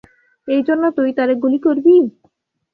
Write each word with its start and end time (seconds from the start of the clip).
এই 0.47 0.61
জন্য 0.67 0.83
তুই 0.97 1.09
তারে 1.17 1.33
গুলি 1.43 1.59
করবি? 1.65 1.95